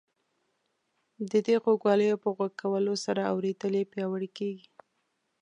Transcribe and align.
د 1.31 1.31
دې 1.45 1.55
غوږوالیو 1.63 2.21
په 2.23 2.29
غوږ 2.35 2.53
کولو 2.61 2.93
سره 3.05 3.21
اورېدل 3.31 3.73
یې 3.79 3.89
پیاوړي 3.91 4.29
کیږي. 4.37 4.67